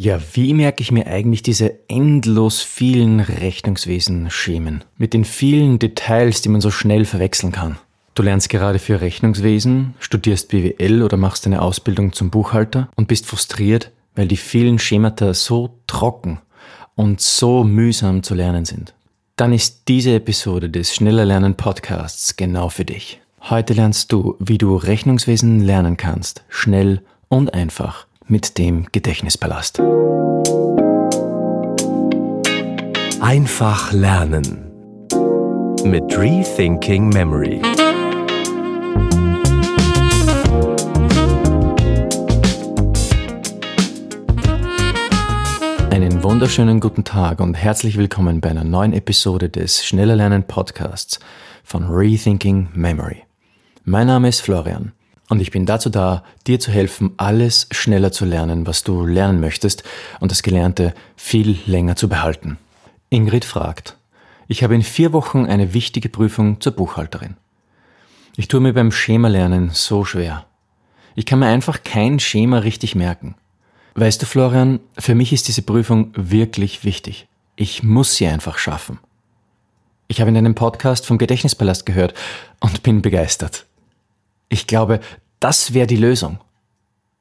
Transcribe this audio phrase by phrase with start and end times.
[0.00, 6.50] Ja, wie merke ich mir eigentlich diese endlos vielen Rechnungswesen-Schemen mit den vielen Details, die
[6.50, 7.78] man so schnell verwechseln kann?
[8.14, 13.26] Du lernst gerade für Rechnungswesen, studierst BWL oder machst eine Ausbildung zum Buchhalter und bist
[13.26, 16.38] frustriert, weil die vielen Schemata so trocken
[16.94, 18.94] und so mühsam zu lernen sind.
[19.34, 23.20] Dann ist diese Episode des Schneller Lernen Podcasts genau für dich.
[23.40, 29.80] Heute lernst du, wie du Rechnungswesen lernen kannst, schnell und einfach mit dem Gedächtnispalast.
[33.20, 34.70] Einfach lernen
[35.84, 37.62] mit Rethinking Memory.
[45.90, 51.18] Einen wunderschönen guten Tag und herzlich willkommen bei einer neuen Episode des Schneller Lernen Podcasts
[51.64, 53.24] von Rethinking Memory.
[53.84, 54.92] Mein Name ist Florian
[55.28, 59.40] und ich bin dazu da, dir zu helfen, alles schneller zu lernen, was du lernen
[59.40, 59.84] möchtest
[60.20, 62.58] und das Gelernte viel länger zu behalten.
[63.10, 63.96] Ingrid fragt,
[64.48, 67.36] ich habe in vier Wochen eine wichtige Prüfung zur Buchhalterin.
[68.36, 70.46] Ich tue mir beim Schema lernen so schwer.
[71.14, 73.34] Ich kann mir einfach kein Schema richtig merken.
[73.94, 77.26] Weißt du, Florian, für mich ist diese Prüfung wirklich wichtig.
[77.56, 79.00] Ich muss sie einfach schaffen.
[80.06, 82.14] Ich habe in einem Podcast vom Gedächtnispalast gehört
[82.60, 83.66] und bin begeistert.
[84.48, 85.00] Ich glaube,
[85.40, 86.38] das wäre die Lösung.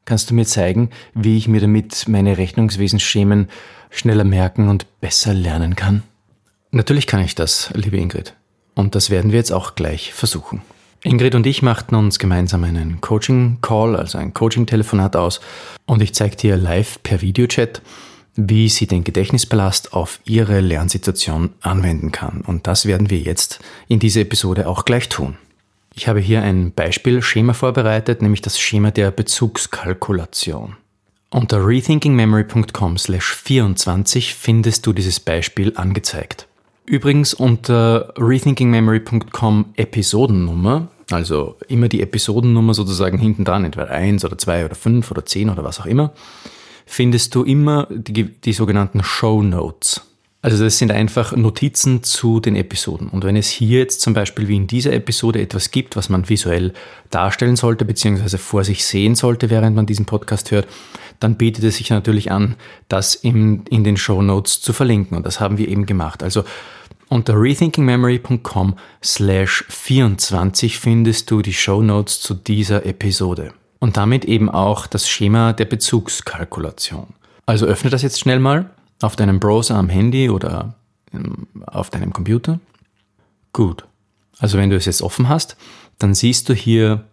[0.06, 3.50] Kannst du mir zeigen, wie ich mir damit meine Rechnungswesensschemen
[3.89, 6.03] schneller merken und besser lernen kann?
[6.72, 8.33] Natürlich kann ich das, liebe Ingrid.
[8.73, 10.61] Und das werden wir jetzt auch gleich versuchen.
[11.03, 15.42] Ingrid und ich machten uns gemeinsam einen Coaching-Call, also ein Coaching-Telefonat aus.
[15.86, 17.81] Und ich zeige dir live per Videochat,
[18.36, 22.42] wie sie den Gedächtnispalast auf ihre Lernsituation anwenden kann.
[22.42, 25.38] Und das werden wir jetzt in dieser Episode auch gleich tun.
[25.98, 30.76] Ich habe hier ein Beispielschema vorbereitet, nämlich das Schema der Bezugskalkulation.
[31.31, 36.48] Unter rethinkingmemory.com slash 24 findest du dieses Beispiel angezeigt.
[36.86, 44.66] Übrigens unter rethinkingmemory.com Episodennummer, also immer die Episodennummer sozusagen hinten dran, entweder 1 oder 2
[44.66, 46.14] oder 5 oder 10 oder was auch immer,
[46.86, 50.02] findest du immer die, die sogenannten Show Notes.
[50.42, 53.09] Also das sind einfach Notizen zu den Episoden.
[53.09, 56.30] Und wenn es hier jetzt zum Beispiel wie in dieser Episode etwas gibt, was man
[56.30, 56.73] visuell
[57.09, 60.67] darstellen sollte, beziehungsweise vor sich sehen sollte, während man diesen Podcast hört,
[61.20, 62.55] dann bietet es sich natürlich an,
[62.87, 65.17] das in, in den Show Notes zu verlinken.
[65.17, 66.21] Und das haben wir eben gemacht.
[66.21, 66.43] Also
[67.09, 73.53] unter rethinkingmemory.com slash 24 findest du die Show Notes zu dieser Episode.
[73.80, 77.08] Und damit eben auch das Schema der Bezugskalkulation.
[77.47, 78.70] Also öffne das jetzt schnell mal
[79.02, 80.75] auf deinem Browser am Handy oder
[81.13, 82.59] ähm, auf deinem Computer?
[83.53, 83.85] Gut.
[84.39, 85.58] Also wenn du es jetzt offen hast,
[85.97, 87.05] dann siehst du hier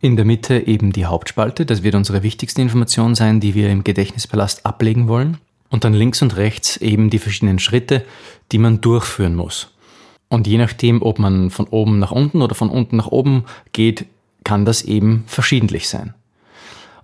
[0.00, 1.66] in der Mitte eben die Hauptspalte.
[1.66, 5.38] Das wird unsere wichtigste Information sein, die wir im Gedächtnispalast ablegen wollen.
[5.68, 8.04] Und dann links und rechts eben die verschiedenen Schritte,
[8.50, 9.72] die man durchführen muss.
[10.28, 14.06] Und je nachdem, ob man von oben nach unten oder von unten nach oben geht,
[14.42, 16.14] kann das eben verschiedentlich sein.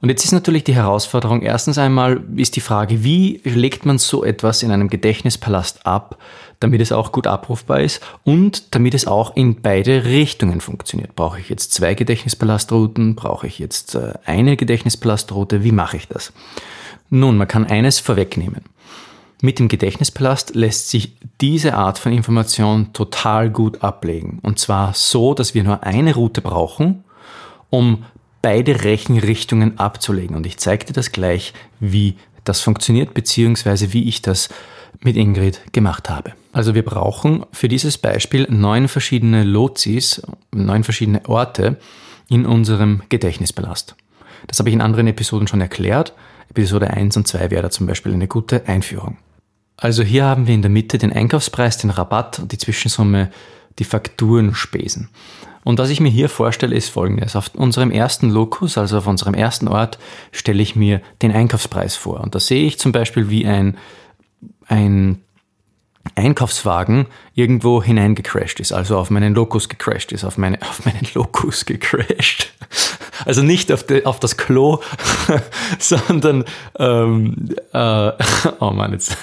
[0.00, 4.24] Und jetzt ist natürlich die Herausforderung, erstens einmal ist die Frage, wie legt man so
[4.24, 6.18] etwas in einem Gedächtnispalast ab,
[6.60, 11.14] damit es auch gut abrufbar ist und damit es auch in beide Richtungen funktioniert.
[11.14, 13.14] Brauche ich jetzt zwei Gedächtnispalastruuten?
[13.14, 15.64] Brauche ich jetzt äh, eine Gedächtnispalastruute?
[15.64, 16.32] Wie mache ich das?
[17.10, 18.62] Nun, man kann eines vorwegnehmen.
[19.42, 24.38] Mit dem Gedächtnispalast lässt sich diese Art von Information total gut ablegen.
[24.42, 27.04] Und zwar so, dass wir nur eine Route brauchen,
[27.68, 28.04] um
[28.46, 30.36] beide Rechenrichtungen abzulegen.
[30.36, 32.14] Und ich zeige dir das gleich, wie
[32.44, 34.50] das funktioniert, beziehungsweise wie ich das
[35.00, 36.32] mit Ingrid gemacht habe.
[36.52, 41.76] Also wir brauchen für dieses Beispiel neun verschiedene Lotsis, neun verschiedene Orte
[42.28, 43.96] in unserem Gedächtnispalast.
[44.46, 46.12] Das habe ich in anderen Episoden schon erklärt.
[46.48, 49.18] Episode 1 und 2 wäre da zum Beispiel eine gute Einführung.
[49.76, 53.32] Also hier haben wir in der Mitte den Einkaufspreis, den Rabatt und die Zwischensumme,
[53.80, 55.08] die Fakturenspesen.
[55.66, 57.34] Und was ich mir hier vorstelle, ist folgendes.
[57.34, 59.98] Auf unserem ersten Lokus, also auf unserem ersten Ort,
[60.30, 62.20] stelle ich mir den Einkaufspreis vor.
[62.20, 63.76] Und da sehe ich zum Beispiel, wie ein,
[64.68, 65.20] ein
[66.14, 71.64] Einkaufswagen irgendwo hineingecrashed ist, also auf meinen Lokus gecrashed ist, auf, meine, auf meinen Lokus
[71.64, 72.54] gecrashed.
[73.24, 74.80] Also nicht auf, de, auf das Klo,
[75.80, 76.44] sondern
[76.78, 78.12] ähm, äh,
[78.60, 79.16] oh Mann, jetzt.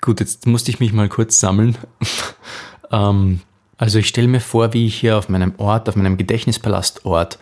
[0.00, 1.78] Gut, jetzt musste ich mich mal kurz sammeln.
[2.90, 3.40] ähm,
[3.78, 7.38] also ich stelle mir vor, wie ich hier auf meinem Ort, auf meinem Gedächtnispalaszort,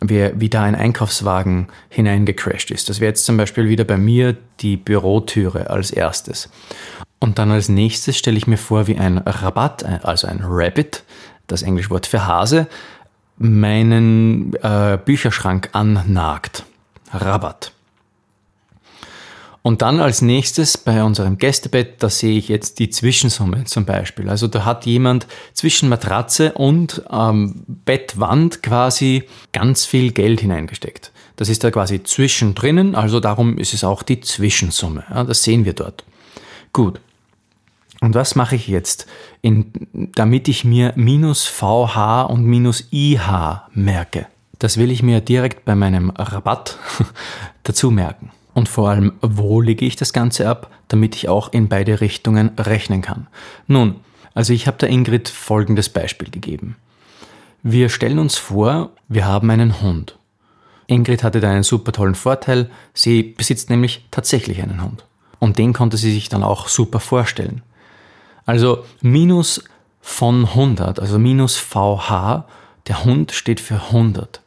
[0.00, 2.88] wie, wie da ein Einkaufswagen hineingecrashed ist.
[2.88, 6.48] Das wäre jetzt zum Beispiel wieder bei mir die Bürotüre als erstes.
[7.18, 11.04] Und dann als nächstes stelle ich mir vor, wie ein Rabatt, also ein Rabbit,
[11.46, 12.66] das englische Wort für Hase,
[13.36, 16.64] meinen äh, Bücherschrank annagt.
[17.12, 17.72] Rabatt.
[19.62, 24.30] Und dann als nächstes bei unserem Gästebett, da sehe ich jetzt die Zwischensumme zum Beispiel.
[24.30, 31.12] Also da hat jemand zwischen Matratze und ähm, Bettwand quasi ganz viel Geld hineingesteckt.
[31.36, 35.04] Das ist da quasi zwischendrin, also darum ist es auch die Zwischensumme.
[35.10, 36.04] Ja, das sehen wir dort.
[36.72, 37.00] Gut.
[38.00, 39.06] Und was mache ich jetzt,
[39.42, 39.72] in,
[40.14, 44.26] damit ich mir minus VH und minus IH merke?
[44.58, 46.78] Das will ich mir direkt bei meinem Rabatt
[47.62, 48.30] dazu merken.
[48.60, 52.50] Und vor allem, wo lege ich das Ganze ab, damit ich auch in beide Richtungen
[52.58, 53.26] rechnen kann.
[53.66, 53.94] Nun,
[54.34, 56.76] also ich habe der Ingrid folgendes Beispiel gegeben.
[57.62, 60.18] Wir stellen uns vor, wir haben einen Hund.
[60.88, 65.06] Ingrid hatte da einen super tollen Vorteil, sie besitzt nämlich tatsächlich einen Hund.
[65.38, 67.62] Und den konnte sie sich dann auch super vorstellen.
[68.44, 69.64] Also minus
[70.02, 72.44] von 100, also minus VH,
[72.88, 74.42] der Hund steht für 100.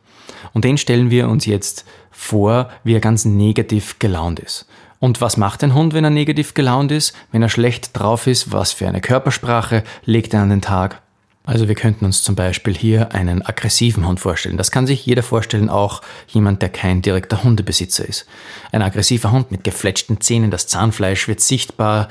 [0.53, 4.67] Und den stellen wir uns jetzt vor, wie er ganz negativ gelaunt ist.
[4.99, 7.13] Und was macht ein Hund, wenn er negativ gelaunt ist?
[7.31, 11.01] Wenn er schlecht drauf ist, was für eine Körpersprache legt er an den Tag?
[11.45, 14.55] Also wir könnten uns zum Beispiel hier einen aggressiven Hund vorstellen.
[14.55, 18.25] Das kann sich jeder vorstellen, auch jemand, der kein direkter Hundebesitzer ist.
[18.71, 22.07] Ein aggressiver Hund mit gefletschten Zähnen, das Zahnfleisch wird sichtbar,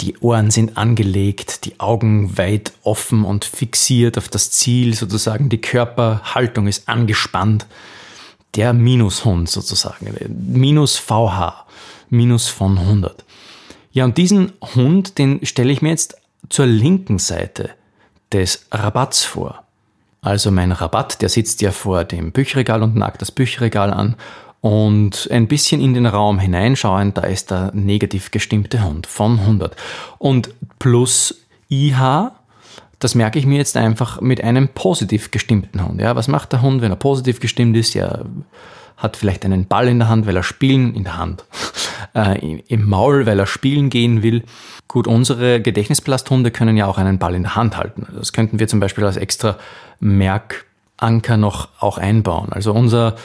[0.00, 5.60] die Ohren sind angelegt, die Augen weit offen und fixiert auf das Ziel, sozusagen die
[5.60, 7.66] Körperhaltung ist angespannt
[8.54, 11.66] der Minushund sozusagen, minus VH,
[12.10, 13.24] minus von 100.
[13.92, 16.16] Ja, und diesen Hund, den stelle ich mir jetzt
[16.48, 17.70] zur linken Seite
[18.32, 19.64] des Rabatts vor.
[20.20, 24.16] Also mein Rabatt, der sitzt ja vor dem Bücherregal und nagt das Bücherregal an
[24.64, 29.76] und ein bisschen in den Raum hineinschauen, da ist der negativ gestimmte Hund von 100.
[30.16, 32.32] Und plus IH,
[32.98, 36.00] das merke ich mir jetzt einfach mit einem positiv gestimmten Hund.
[36.00, 37.92] Ja, was macht der Hund, wenn er positiv gestimmt ist?
[37.92, 38.20] Ja,
[38.96, 41.44] hat vielleicht einen Ball in der Hand, weil er spielen in der Hand,
[42.14, 44.44] äh, im Maul, weil er spielen gehen will.
[44.88, 48.06] Gut, unsere Gedächtnisplasthunde können ja auch einen Ball in der Hand halten.
[48.16, 49.58] Das könnten wir zum Beispiel als extra
[50.00, 52.50] Merkanker noch auch einbauen.
[52.50, 53.16] Also unser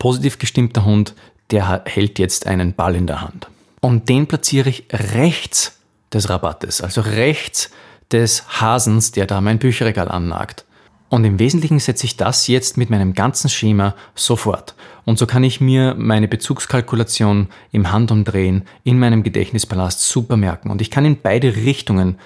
[0.00, 1.14] positiv gestimmter Hund,
[1.52, 3.48] der hält jetzt einen Ball in der Hand.
[3.80, 5.78] Und den platziere ich rechts
[6.12, 7.70] des Rabattes, also rechts
[8.10, 10.64] des Hasens, der da mein Bücherregal annagt.
[11.08, 14.74] Und im Wesentlichen setze ich das jetzt mit meinem ganzen Schema sofort.
[15.04, 20.70] Und so kann ich mir meine Bezugskalkulation im Handumdrehen in meinem Gedächtnispalast super merken.
[20.70, 22.16] Und ich kann in beide Richtungen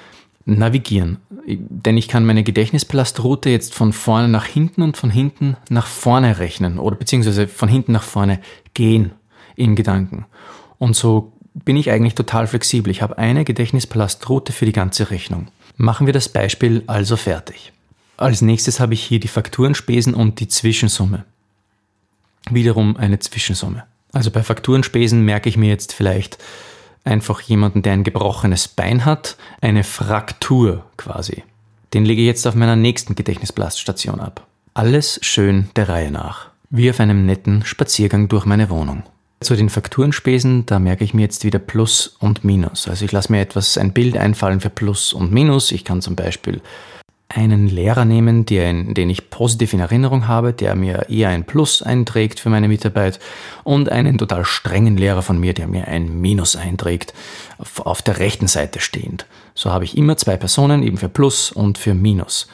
[0.47, 1.19] navigieren.
[1.47, 6.39] Denn ich kann meine Gedächtnispalastroute jetzt von vorne nach hinten und von hinten nach vorne
[6.39, 8.41] rechnen oder beziehungsweise von hinten nach vorne
[8.73, 9.13] gehen
[9.57, 10.27] in Gedanken.
[10.79, 12.91] Und so bin ich eigentlich total flexibel.
[12.91, 15.49] Ich habe eine Gedächtnispalastroute für die ganze Rechnung.
[15.77, 17.73] Machen wir das Beispiel also fertig.
[18.17, 21.25] Als nächstes habe ich hier die Fakturenspesen und die Zwischensumme.
[22.51, 23.85] Wiederum eine Zwischensumme.
[24.13, 26.39] Also bei Fakturenspesen merke ich mir jetzt vielleicht
[27.05, 31.45] einfach jemanden, der ein gebrochenes Bein hat, eine Fraktur quasi.
[31.93, 34.47] Den lege ich jetzt auf meiner nächsten Gedächtnisplaststation ab.
[34.75, 36.49] Alles schön der Reihe nach.
[36.71, 39.05] Wie auf einem netten Spaziergang durch meine Wohnung.
[39.41, 42.89] Zu den Fakturenspesen, da merke ich mir jetzt wieder Plus und Minus.
[42.89, 45.71] Also ich lasse mir etwas, ein Bild einfallen für Plus und Minus.
[45.71, 46.63] Ich kann zum Beispiel
[47.29, 51.83] einen Lehrer nehmen, der, den ich positiv in Erinnerung habe, der mir eher ein Plus
[51.83, 53.19] einträgt für meine Mitarbeit
[53.65, 57.15] und einen total strengen Lehrer von mir, der mir ein Minus einträgt,
[57.59, 59.27] auf, auf der rechten Seite stehend.
[59.55, 62.47] So habe ich immer zwei Personen, eben für Plus und für Minus.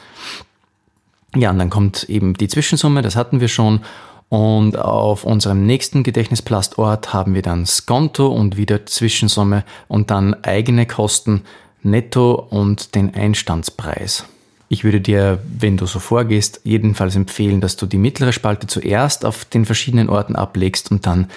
[1.35, 3.81] Ja, und dann kommt eben die Zwischensumme, das hatten wir schon,
[4.29, 10.85] und auf unserem nächsten Gedächtnisplastort haben wir dann Skonto und wieder Zwischensumme und dann eigene
[10.85, 11.43] Kosten
[11.83, 14.25] netto und den Einstandspreis.
[14.73, 19.25] Ich würde dir, wenn du so vorgehst, jedenfalls empfehlen, dass du die mittlere Spalte zuerst
[19.25, 21.27] auf den verschiedenen Orten ablegst und dann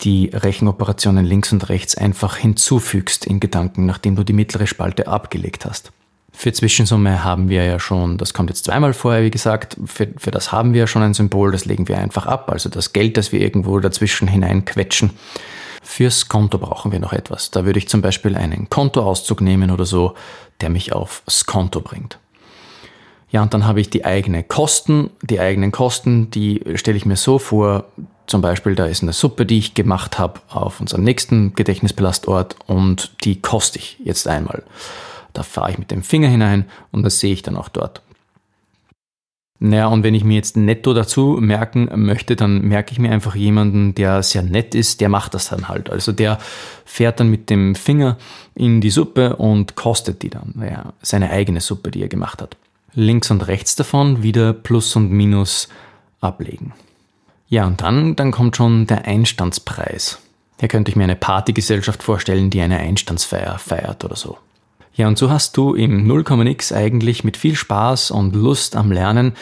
[0.00, 5.66] die Rechenoperationen links und rechts einfach hinzufügst in Gedanken, nachdem du die mittlere Spalte abgelegt
[5.66, 5.92] hast.
[6.32, 10.30] Für Zwischensumme haben wir ja schon, das kommt jetzt zweimal vorher, wie gesagt, für, für
[10.30, 13.18] das haben wir ja schon ein Symbol, das legen wir einfach ab, also das Geld,
[13.18, 15.10] das wir irgendwo dazwischen hineinquetschen.
[15.82, 17.50] Fürs Konto brauchen wir noch etwas.
[17.50, 20.14] Da würde ich zum Beispiel einen Kontoauszug nehmen oder so,
[20.62, 22.18] der mich aufs Konto bringt.
[23.30, 25.10] Ja, und dann habe ich die eigenen Kosten.
[25.22, 27.84] Die eigenen Kosten, die stelle ich mir so vor,
[28.26, 33.12] zum Beispiel, da ist eine Suppe, die ich gemacht habe auf unserem nächsten Gedächtnisbelastort und
[33.24, 34.62] die koste ich jetzt einmal.
[35.32, 38.02] Da fahre ich mit dem Finger hinein und das sehe ich dann auch dort.
[39.62, 43.34] Naja, und wenn ich mir jetzt netto dazu merken möchte, dann merke ich mir einfach
[43.34, 45.90] jemanden, der sehr nett ist, der macht das dann halt.
[45.90, 46.38] Also der
[46.86, 48.16] fährt dann mit dem Finger
[48.54, 50.52] in die Suppe und kostet die dann.
[50.54, 52.56] Naja, seine eigene Suppe, die er gemacht hat.
[52.94, 55.68] Links und rechts davon wieder Plus und Minus
[56.20, 56.72] ablegen.
[57.48, 60.18] Ja, und dann, dann kommt schon der Einstandspreis.
[60.58, 64.38] Hier könnte ich mir eine Partygesellschaft vorstellen, die eine Einstandsfeier feiert oder so.
[64.94, 69.34] Ja, und so hast du im 0,x eigentlich mit viel Spaß und Lust am Lernen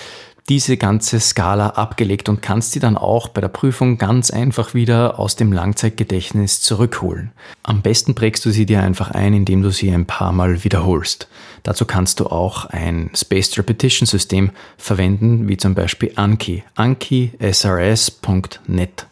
[0.48, 5.18] diese ganze Skala abgelegt und kannst sie dann auch bei der Prüfung ganz einfach wieder
[5.18, 7.32] aus dem Langzeitgedächtnis zurückholen.
[7.62, 11.28] Am besten prägst du sie dir einfach ein, indem du sie ein paar Mal wiederholst.
[11.64, 19.06] Dazu kannst du auch ein Spaced Repetition System verwenden, wie zum Beispiel Anki, ankisrs.net.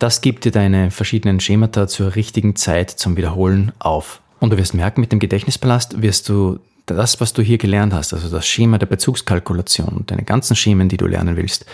[0.00, 4.20] Das gibt dir deine verschiedenen Schemata zur richtigen Zeit zum Wiederholen auf.
[4.40, 6.58] Und du wirst merken, mit dem Gedächtnispalast wirst du
[6.94, 10.96] das, was du hier gelernt hast, also das Schema der Bezugskalkulation deine ganzen Schemen, die
[10.96, 11.66] du lernen willst,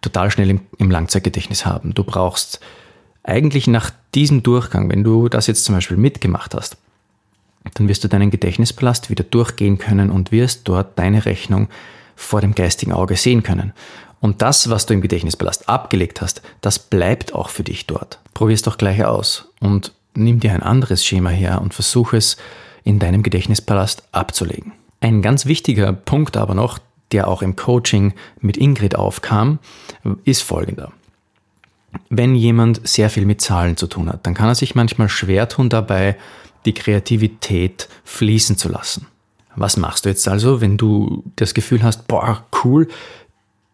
[0.00, 1.94] total schnell im, im Langzeitgedächtnis haben.
[1.94, 2.60] Du brauchst
[3.22, 6.76] eigentlich nach diesem Durchgang, wenn du das jetzt zum Beispiel mitgemacht hast,
[7.74, 11.68] dann wirst du deinen Gedächtnispalast wieder durchgehen können und wirst dort deine Rechnung
[12.16, 13.72] vor dem geistigen Auge sehen können.
[14.20, 18.18] Und das, was du im Gedächtnispalast abgelegt hast, das bleibt auch für dich dort.
[18.34, 22.36] Probier es doch gleich aus und nimm dir ein anderes Schema her und versuch es
[22.88, 24.72] in deinem Gedächtnispalast abzulegen.
[25.00, 26.78] Ein ganz wichtiger Punkt aber noch,
[27.12, 29.58] der auch im Coaching mit Ingrid aufkam,
[30.24, 30.90] ist folgender.
[32.08, 35.50] Wenn jemand sehr viel mit Zahlen zu tun hat, dann kann er sich manchmal schwer
[35.50, 36.16] tun dabei,
[36.64, 39.06] die Kreativität fließen zu lassen.
[39.54, 42.88] Was machst du jetzt also, wenn du das Gefühl hast, boah, cool,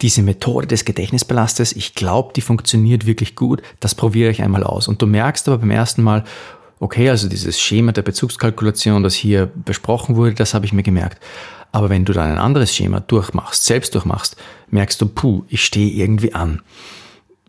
[0.01, 4.89] diese Methode des Gedächtnisbelastes, ich glaube, die funktioniert wirklich gut, das probiere ich einmal aus.
[4.89, 6.25] Und du merkst aber beim ersten Mal,
[6.85, 11.19] okay, also dieses Schema der Bezugskalkulation, das hier besprochen wurde, das habe ich mir gemerkt.
[11.73, 14.37] Aber wenn du dann ein anderes Schema durchmachst, selbst durchmachst,
[14.69, 16.61] merkst du, puh, ich stehe irgendwie an.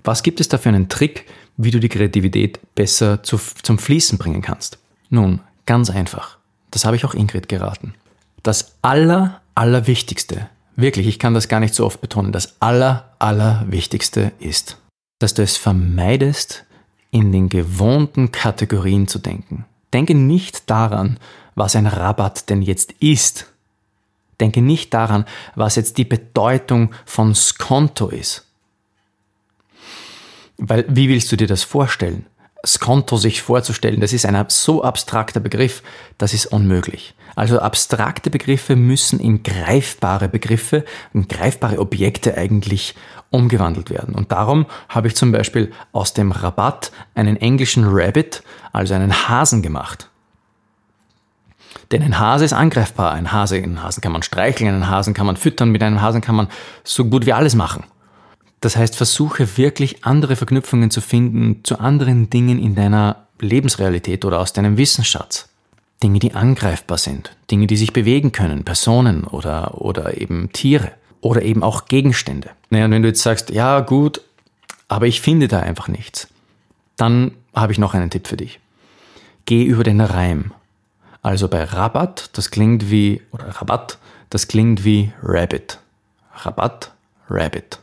[0.06, 1.26] Was gibt es da für einen Trick,
[1.58, 4.80] wie du die Kreativität besser zu, zum Fließen bringen kannst?
[5.10, 6.38] Nun, ganz einfach.
[6.72, 7.94] Das habe ich auch Ingrid geraten.
[8.42, 14.32] Das aller, allerwichtigste, wirklich, ich kann das gar nicht so oft betonen, das aller, allerwichtigste
[14.40, 14.78] ist,
[15.20, 16.66] dass du es vermeidest,
[17.16, 19.64] in den gewohnten Kategorien zu denken.
[19.94, 21.18] Denke nicht daran,
[21.56, 23.54] was ein Rabatt denn jetzt ist.
[24.42, 25.24] Denke nicht daran,
[25.56, 28.46] was jetzt die Bedeutung von Skonto ist.
[30.58, 32.26] Weil, wie willst du dir das vorstellen?
[32.66, 35.84] Skonto sich vorzustellen, das ist ein so abstrakter Begriff,
[36.18, 37.16] das ist unmöglich.
[37.36, 42.96] Also abstrakte Begriffe müssen in greifbare Begriffe, in greifbare Objekte eigentlich
[43.30, 44.16] umgewandelt werden.
[44.16, 48.42] Und darum habe ich zum Beispiel aus dem Rabatt einen englischen Rabbit,
[48.72, 50.10] also einen Hasen gemacht.
[51.92, 53.12] Denn ein Hase ist angreifbar.
[53.12, 56.22] Ein Hase, einen Hasen kann man streicheln, einen Hasen kann man füttern, mit einem Hasen
[56.22, 56.48] kann man
[56.84, 57.84] so gut wie alles machen.
[58.62, 64.40] Das heißt, versuche wirklich andere Verknüpfungen zu finden zu anderen Dingen in deiner Lebensrealität oder
[64.40, 65.50] aus deinem Wissensschatz.
[66.04, 71.42] Dinge, die angreifbar sind, Dinge, die sich bewegen können, Personen oder, oder eben Tiere oder
[71.42, 72.52] eben auch Gegenstände.
[72.70, 74.22] Naja, und wenn du jetzt sagst, ja gut,
[74.88, 76.28] aber ich finde da einfach nichts,
[76.98, 78.60] dann habe ich noch einen Tipp für dich.
[79.46, 80.54] Geh über den Reim.
[81.22, 83.98] Also bei Rabatt, das klingt wie, oder Rabatt,
[84.30, 85.80] das klingt wie Rabbit.
[86.34, 86.92] Rabatt,
[87.30, 87.80] Rabbit.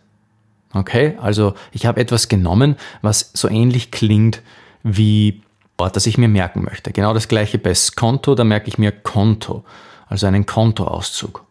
[0.75, 4.43] Okay, also ich habe etwas genommen, was so ähnlich klingt
[4.83, 5.43] wie
[5.79, 6.93] Wort, das ich mir merken möchte.
[6.93, 9.65] Genau das gleiche bei Skonto, da merke ich mir Konto,
[10.07, 11.45] also einen Kontoauszug.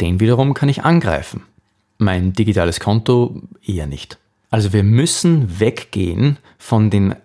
[0.00, 1.42] Den wiederum kann ich angreifen.
[1.98, 4.18] Mein digitales Konto eher nicht.
[4.50, 7.16] Also wir müssen weggehen von den,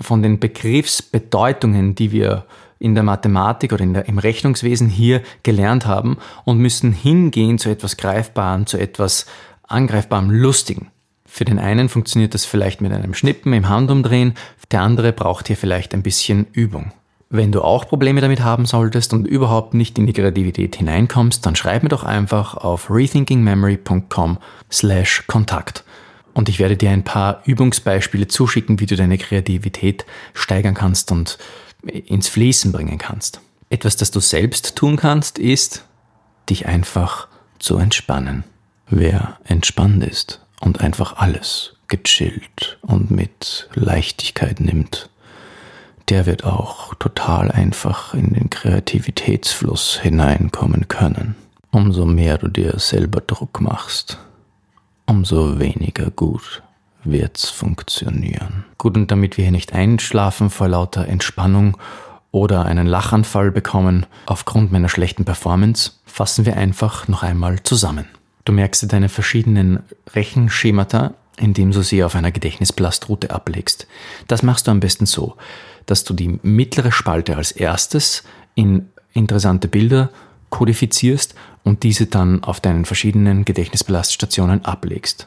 [0.00, 2.44] von den Begriffsbedeutungen, die wir
[2.78, 7.96] in der Mathematik oder der, im Rechnungswesen hier gelernt haben und müssen hingehen zu etwas
[7.96, 9.26] Greifbarem, zu etwas
[9.66, 10.90] Angreifbarem, Lustigen.
[11.26, 14.34] Für den einen funktioniert das vielleicht mit einem Schnippen im Handumdrehen,
[14.70, 16.92] der andere braucht hier vielleicht ein bisschen Übung.
[17.28, 21.56] Wenn du auch Probleme damit haben solltest und überhaupt nicht in die Kreativität hineinkommst, dann
[21.56, 24.38] schreib mir doch einfach auf rethinkingmemory.com
[24.70, 25.84] slash Kontakt.
[26.34, 31.38] Und ich werde dir ein paar Übungsbeispiele zuschicken, wie du deine Kreativität steigern kannst und
[31.82, 33.40] ins Fließen bringen kannst.
[33.70, 35.84] Etwas, das du selbst tun kannst, ist,
[36.48, 37.26] dich einfach
[37.58, 38.44] zu entspannen.
[38.88, 45.10] Wer entspannt ist und einfach alles gechillt und mit Leichtigkeit nimmt,
[46.08, 51.34] der wird auch total einfach in den Kreativitätsfluss hineinkommen können.
[51.72, 54.18] Umso mehr du dir selber Druck machst,
[55.06, 56.62] umso weniger gut
[57.02, 58.64] wird's funktionieren.
[58.78, 61.76] Gut, und damit wir hier nicht einschlafen vor lauter Entspannung
[62.30, 68.06] oder einen Lachanfall bekommen aufgrund meiner schlechten Performance, fassen wir einfach noch einmal zusammen.
[68.46, 69.80] Du merkst deine verschiedenen
[70.14, 73.88] Rechenschemata, indem du sie auf einer Gedächtnisblastroute ablegst.
[74.28, 75.36] Das machst du am besten so,
[75.84, 78.22] dass du die mittlere Spalte als erstes
[78.54, 80.10] in interessante Bilder
[80.50, 81.34] kodifizierst
[81.64, 85.26] und diese dann auf deinen verschiedenen Gedächtnisbelaststationen ablegst.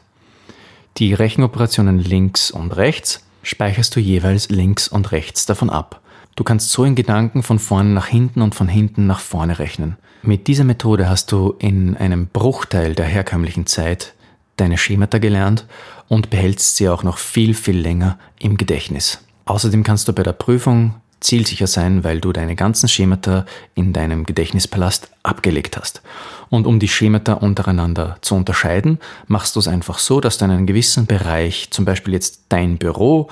[0.96, 6.00] Die Rechenoperationen links und rechts speicherst du jeweils links und rechts davon ab.
[6.36, 9.98] Du kannst so in Gedanken von vorne nach hinten und von hinten nach vorne rechnen.
[10.22, 14.12] Mit dieser Methode hast du in einem Bruchteil der herkömmlichen Zeit
[14.56, 15.66] deine Schemata gelernt
[16.08, 19.24] und behältst sie auch noch viel, viel länger im Gedächtnis.
[19.46, 24.26] Außerdem kannst du bei der Prüfung zielsicher sein, weil du deine ganzen Schemata in deinem
[24.26, 26.02] Gedächtnispalast abgelegt hast.
[26.50, 30.50] Und um die Schemata untereinander zu unterscheiden, machst du es einfach so, dass du in
[30.50, 33.30] einem gewissen Bereich, zum Beispiel jetzt dein Büro,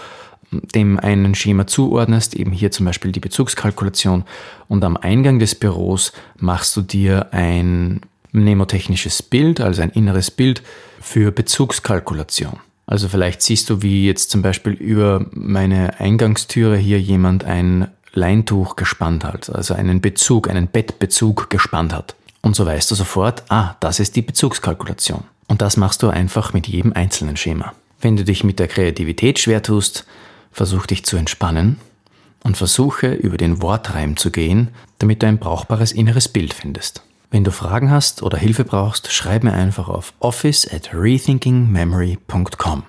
[0.51, 4.25] dem einen Schema zuordnest, eben hier zum Beispiel die Bezugskalkulation,
[4.69, 8.01] und am Eingang des Büros machst du dir ein
[8.33, 10.63] mnemotechnisches Bild, also ein inneres Bild
[11.01, 12.59] für Bezugskalkulation.
[12.87, 18.77] Also vielleicht siehst du, wie jetzt zum Beispiel über meine Eingangstüre hier jemand ein Leintuch
[18.77, 22.15] gespannt hat, also einen Bezug, einen Bettbezug gespannt hat.
[22.41, 25.25] Und so weißt du sofort, ah, das ist die Bezugskalkulation.
[25.49, 27.73] Und das machst du einfach mit jedem einzelnen Schema.
[28.01, 30.07] Wenn du dich mit der Kreativität schwer tust,
[30.59, 31.77] versuch dich zu entspannen
[32.43, 37.03] und versuche über den Wortreim zu gehen, damit du ein brauchbares inneres Bild findest.
[37.31, 42.83] Wenn du Fragen hast oder Hilfe brauchst, schreib mir einfach auf office at rethinkingmemory.com.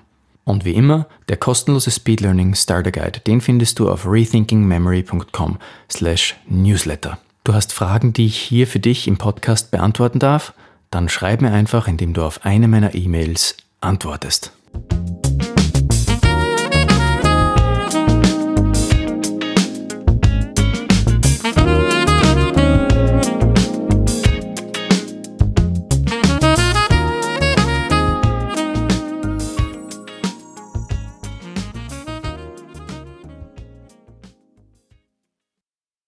[0.44, 5.58] Und wie immer, der kostenlose Speed Learning Starter Guide, den findest du auf rethinkingmemory.com
[5.88, 7.18] slash newsletter.
[7.44, 10.54] Du hast Fragen, die ich hier für dich im Podcast beantworten darf?
[10.90, 14.52] Dann schreib mir einfach, indem du auf eine meiner E-Mails antwortest.